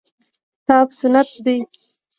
[0.61, 1.55] کتاب سنت دي.